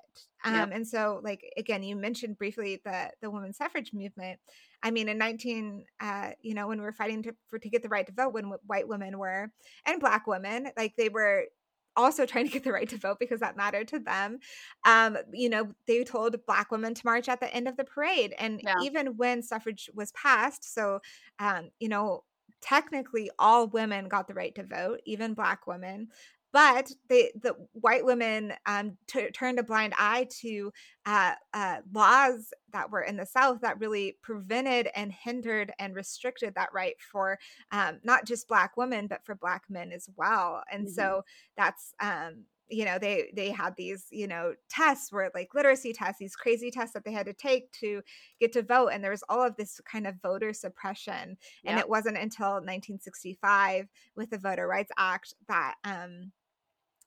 [0.43, 0.71] Um, yep.
[0.73, 4.39] And so, like again, you mentioned briefly the the women's suffrage movement.
[4.83, 7.83] I mean, in 19, uh, you know, when we were fighting to for, to get
[7.83, 9.51] the right to vote, when white women were
[9.85, 11.45] and black women, like they were
[11.97, 14.39] also trying to get the right to vote because that mattered to them.
[14.85, 18.35] Um, you know, they told black women to march at the end of the parade.
[18.39, 18.77] And yeah.
[18.83, 21.01] even when suffrage was passed, so,
[21.39, 22.25] um, you know,
[22.61, 26.09] technically all women got the right to vote, even black women
[26.53, 30.73] but they, the white women um, t- turned a blind eye to
[31.07, 36.55] uh, uh, laws that were in the South that really prevented and hindered and restricted
[36.55, 37.39] that right for
[37.73, 40.63] um, not just Black women, but for Black men as well.
[40.73, 40.95] And mm-hmm.
[40.95, 41.23] so
[41.57, 46.19] that's um, you know they they had these you know tests where like literacy tests
[46.19, 48.01] these crazy tests that they had to take to
[48.41, 51.37] get to vote and there was all of this kind of voter suppression
[51.67, 56.31] and it wasn't until 1965 with the voter rights act that um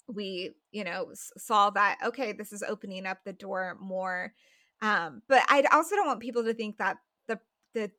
[0.07, 4.33] we you know saw that okay this is opening up the door more
[4.81, 7.39] um but i also don't want people to think that the
[7.73, 7.89] the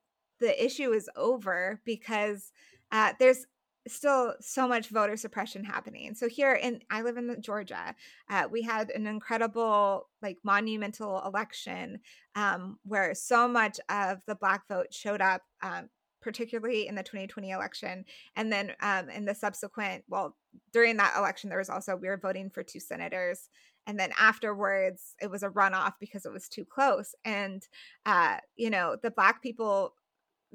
[0.41, 2.53] the issue is over because
[2.93, 3.47] uh there's
[3.87, 6.15] still so much voter suppression happening.
[6.15, 7.95] So here in I live in Georgia,
[8.31, 12.01] uh, we had an incredible like monumental election
[12.35, 15.91] um, where so much of the black vote showed up um,
[16.25, 18.05] particularly in the 2020 election.
[18.35, 20.35] And then um, in the subsequent, well,
[20.73, 23.51] during that election, there was also, we were voting for two senators.
[23.87, 27.15] And then afterwards, it was a runoff because it was too close.
[27.27, 27.63] And,
[28.07, 29.93] uh, you know, the Black people,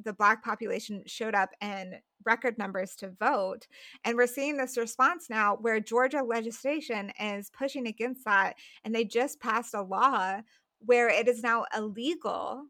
[0.04, 3.68] the Black population showed up in record numbers to vote.
[4.04, 8.56] And we're seeing this response now where Georgia legislation is pushing against that.
[8.84, 10.42] And they just passed a law
[10.80, 12.66] where it is now illegal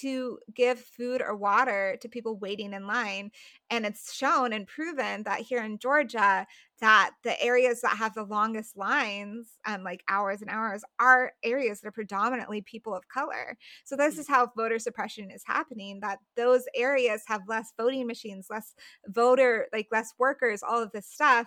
[0.00, 3.30] to give food or water to people waiting in line
[3.70, 6.46] and it's shown and proven that here in georgia
[6.80, 11.80] that the areas that have the longest lines um, like hours and hours are areas
[11.80, 14.30] that are predominantly people of color so this is mm.
[14.30, 18.74] how voter suppression is happening that those areas have less voting machines less
[19.08, 21.46] voter like less workers all of this stuff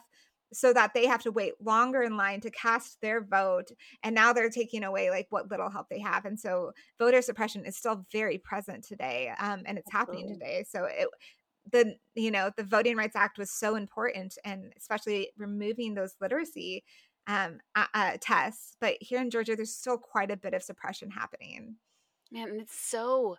[0.54, 3.72] so that they have to wait longer in line to cast their vote
[4.04, 7.66] and now they're taking away like what little help they have and so voter suppression
[7.66, 11.08] is still very present today um, and it's happening today so it
[11.72, 16.84] the you know the voting rights act was so important and especially removing those literacy
[17.28, 21.76] um, uh, tests but here in georgia there's still quite a bit of suppression happening.
[22.32, 23.38] Man and it's so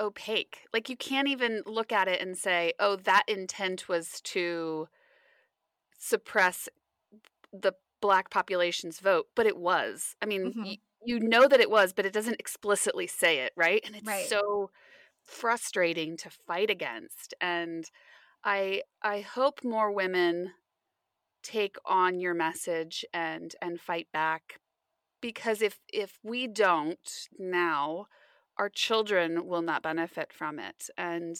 [0.00, 0.66] opaque.
[0.72, 4.88] Like you can't even look at it and say, "Oh, that intent was to
[5.98, 6.68] suppress
[7.52, 10.16] the black population's vote," but it was.
[10.22, 10.62] I mean, mm-hmm.
[10.62, 13.82] y- you know that it was, but it doesn't explicitly say it, right?
[13.84, 14.26] And it's right.
[14.26, 14.70] so
[15.22, 17.34] frustrating to fight against.
[17.40, 17.84] And
[18.44, 20.52] I I hope more women
[21.42, 24.60] take on your message and and fight back
[25.20, 28.06] because if if we don't now
[28.58, 30.88] our children will not benefit from it.
[30.96, 31.36] And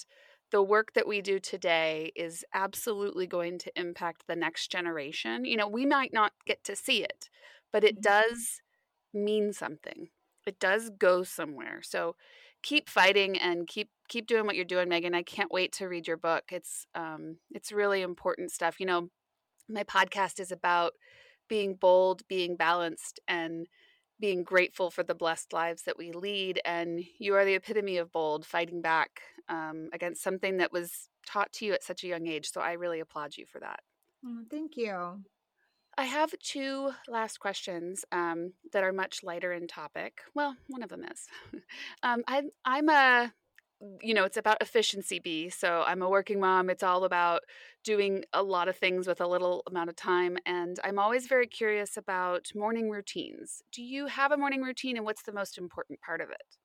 [0.50, 5.44] the work that we do today is absolutely going to impact the next generation.
[5.44, 7.28] You know, we might not get to see it,
[7.72, 8.12] but it mm-hmm.
[8.32, 8.60] does
[9.12, 10.08] mean something.
[10.46, 11.80] It does go somewhere.
[11.82, 12.14] So
[12.62, 15.14] keep fighting and keep keep doing what you're doing, Meghan.
[15.14, 16.44] I can't wait to read your book.
[16.52, 18.78] It's um it's really important stuff.
[18.78, 19.08] You know,
[19.68, 20.92] my podcast is about
[21.48, 23.66] being bold, being balanced and
[24.20, 26.60] being grateful for the blessed lives that we lead.
[26.64, 31.52] And you are the epitome of bold, fighting back um, against something that was taught
[31.54, 32.50] to you at such a young age.
[32.50, 33.80] So I really applaud you for that.
[34.24, 35.22] Oh, thank you.
[35.98, 40.20] I have two last questions um, that are much lighter in topic.
[40.34, 41.26] Well, one of them is.
[42.02, 43.32] um, I, I'm a,
[44.00, 45.48] you know, it's about efficiency B.
[45.50, 46.70] So I'm a working mom.
[46.70, 47.42] It's all about
[47.84, 50.38] doing a lot of things with a little amount of time.
[50.46, 53.62] And I'm always very curious about morning routines.
[53.72, 56.56] Do you have a morning routine and what's the most important part of it?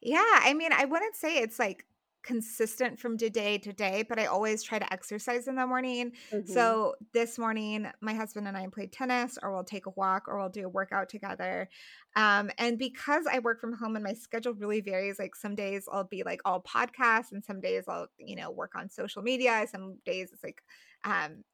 [0.00, 1.86] Yeah, I mean, I wouldn't say it's like
[2.24, 6.12] consistent from day to day, but I always try to exercise in the morning.
[6.32, 6.52] Mm-hmm.
[6.52, 10.38] So this morning, my husband and I play tennis, or we'll take a walk, or
[10.38, 11.68] we'll do a workout together.
[12.16, 15.86] Um, and because I work from home and my schedule really varies, like some days
[15.92, 19.66] I'll be like all podcasts, and some days I'll, you know, work on social media.
[19.70, 20.62] Some days it's like,
[21.04, 21.44] um,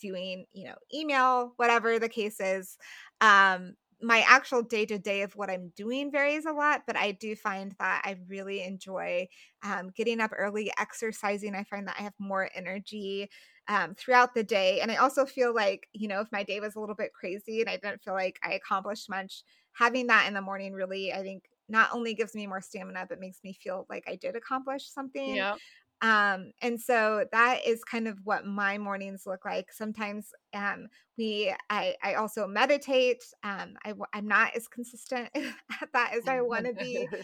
[0.00, 2.78] doing you know email whatever the case is
[3.20, 3.74] um
[4.04, 7.34] my actual day to day of what I'm doing varies a lot, but I do
[7.36, 9.28] find that I really enjoy
[9.62, 11.54] um, getting up early, exercising.
[11.54, 13.30] I find that I have more energy
[13.68, 14.80] um, throughout the day.
[14.80, 17.60] And I also feel like, you know, if my day was a little bit crazy
[17.60, 19.42] and I didn't feel like I accomplished much,
[19.72, 23.18] having that in the morning really, I think, not only gives me more stamina, but
[23.20, 25.46] makes me feel like I did accomplish something.
[25.46, 25.56] Yeah.
[26.02, 29.72] Um, and so that is kind of what my mornings look like.
[29.72, 33.22] Sometimes um, we, I, I also meditate.
[33.42, 37.08] Um, I, I'm not as consistent at that as I want to be.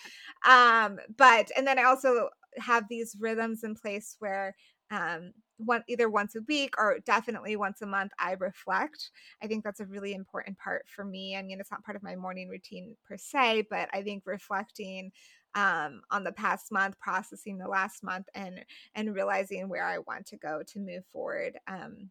[0.49, 4.55] Um, but, and then I also have these rhythms in place where
[4.91, 9.11] um, one either once a week or definitely once a month i reflect
[9.43, 12.03] i think that's a really important part for me i mean it's not part of
[12.03, 15.13] my morning routine per se but i think reflecting
[15.55, 20.27] um, on the past month, processing the last month, and and realizing where I want
[20.27, 22.11] to go to move forward um,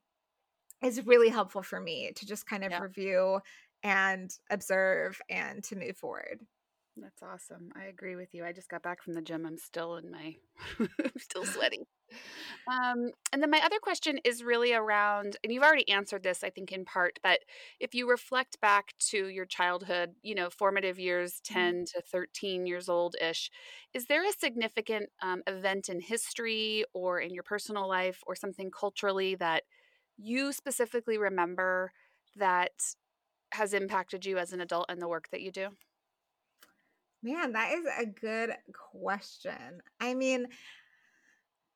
[0.84, 2.82] is really helpful for me to just kind of yeah.
[2.82, 3.40] review
[3.84, 6.40] and observe and to move forward.
[7.02, 7.72] That's awesome.
[7.76, 8.44] I agree with you.
[8.46, 9.46] I just got back from the gym.
[9.46, 10.36] I'm still in my,
[10.80, 11.88] I'm still sweaty.
[12.68, 16.50] Um, and then my other question is really around, and you've already answered this, I
[16.50, 17.40] think, in part, but
[17.80, 21.54] if you reflect back to your childhood, you know, formative years, mm-hmm.
[21.54, 23.50] 10 to 13 years old ish,
[23.94, 28.72] is there a significant um, event in history or in your personal life or something
[28.72, 29.64] culturally that
[30.18, 31.92] you specifically remember
[32.36, 32.72] that
[33.52, 35.70] has impacted you as an adult and the work that you do?
[37.22, 38.52] Man, that is a good
[38.92, 39.82] question.
[40.00, 40.48] I mean,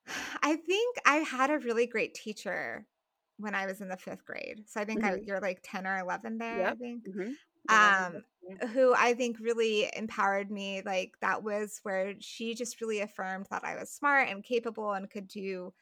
[0.43, 2.85] I think I had a really great teacher
[3.37, 4.63] when I was in the fifth grade.
[4.67, 5.15] So I think mm-hmm.
[5.15, 6.73] I, you're like 10 or 11 there, yep.
[6.73, 7.07] I think.
[7.07, 7.31] Mm-hmm.
[7.69, 8.23] Um,
[8.73, 10.81] who I think really empowered me.
[10.85, 15.09] Like that was where she just really affirmed that I was smart and capable and
[15.09, 15.73] could do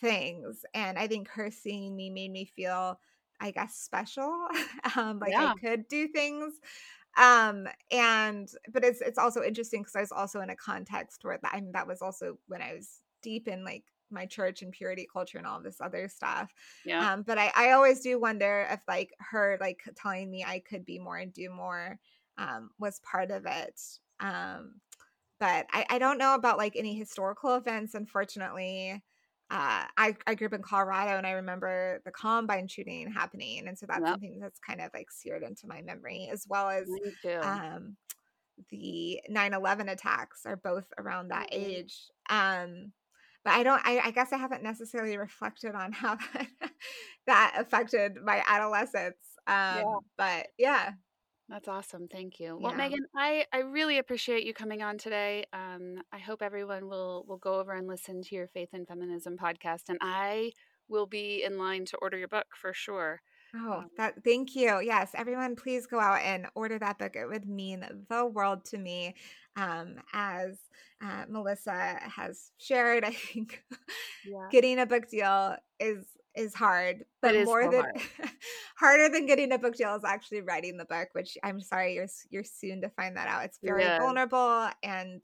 [0.00, 0.64] things.
[0.74, 2.98] And I think her seeing me made me feel,
[3.40, 4.48] I guess, special.
[4.96, 5.54] um, like yeah.
[5.54, 6.54] I could do things
[7.16, 11.38] um and but it's it's also interesting because i was also in a context where
[11.42, 14.72] that, I mean, that was also when i was deep in like my church and
[14.72, 16.52] purity culture and all this other stuff.
[16.84, 17.12] Yeah.
[17.12, 20.84] Um but i i always do wonder if like her like telling me i could
[20.84, 21.98] be more and do more
[22.38, 23.80] um was part of it.
[24.18, 24.80] Um
[25.38, 29.02] but i i don't know about like any historical events unfortunately
[29.50, 33.66] uh, I, I grew up in Colorado and I remember the Columbine shooting happening.
[33.66, 34.10] And so that's yep.
[34.10, 36.88] something that's kind of like seared into my memory, as well as
[37.42, 37.96] um,
[38.70, 41.68] the 9 11 attacks are both around that mm-hmm.
[41.68, 41.98] age.
[42.28, 42.92] Um,
[43.44, 46.48] but I don't, I, I, guess I haven't necessarily reflected on how that,
[47.26, 49.16] that affected my adolescence.
[49.48, 49.96] Um, yeah.
[50.16, 50.90] But yeah.
[51.50, 52.06] That's awesome.
[52.06, 52.56] Thank you.
[52.60, 52.88] Well, yeah.
[52.88, 55.44] Meghan, I, I really appreciate you coming on today.
[55.52, 59.36] Um, I hope everyone will will go over and listen to your Faith and Feminism
[59.36, 60.52] podcast, and I
[60.88, 63.20] will be in line to order your book for sure.
[63.54, 64.80] Oh, um that thank you.
[64.80, 67.16] Yes, everyone, please go out and order that book.
[67.16, 69.14] It would mean the world to me.
[69.56, 70.56] Um, as
[71.04, 73.64] uh, Melissa has shared, I think
[74.24, 74.46] yeah.
[74.52, 78.00] getting a book deal is is hard, but more than hard.
[78.76, 81.08] harder than getting a book deal is actually writing the book.
[81.12, 83.44] Which I'm sorry, you're you're soon to find that out.
[83.44, 83.98] It's very yeah.
[83.98, 85.22] vulnerable and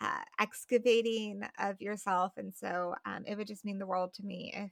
[0.00, 4.52] uh, excavating of yourself, and so um, it would just mean the world to me
[4.54, 4.70] if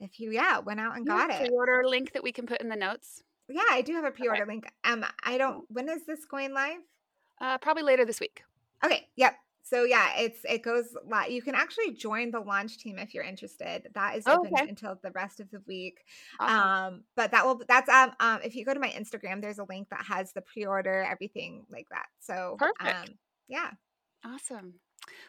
[0.00, 1.46] if you yeah went out and got it.
[1.46, 3.22] Pre-order link that we can put in the notes.
[3.48, 4.50] Yeah, I do have a pre-order okay.
[4.50, 4.66] link.
[4.84, 5.64] Um, I don't.
[5.68, 6.80] When is this going live?
[7.40, 8.42] Uh, probably later this week.
[8.84, 9.08] Okay.
[9.16, 9.34] Yep.
[9.62, 10.86] So yeah, it's it goes.
[11.28, 13.88] You can actually join the launch team if you're interested.
[13.94, 14.68] That is open okay.
[14.68, 15.98] until the rest of the week.
[16.40, 16.94] Awesome.
[16.94, 19.66] Um, but that will that's um, um if you go to my Instagram, there's a
[19.68, 22.06] link that has the pre-order, everything like that.
[22.20, 23.10] So perfect.
[23.10, 23.14] Um,
[23.48, 23.70] yeah.
[24.24, 24.74] Awesome.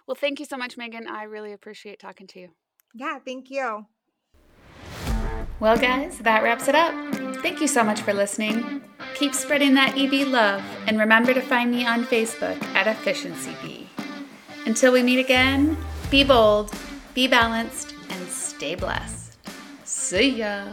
[0.07, 1.07] Well, thank you so much, Meghan.
[1.07, 2.49] I really appreciate talking to you.
[2.93, 3.85] Yeah, thank you.
[5.59, 6.93] Well, guys, that wraps it up.
[7.37, 8.83] Thank you so much for listening.
[9.15, 13.87] Keep spreading that EB love, and remember to find me on Facebook at Efficiency Bee.
[14.65, 15.77] Until we meet again,
[16.09, 16.71] be bold,
[17.13, 19.37] be balanced, and stay blessed.
[19.83, 20.63] See ya.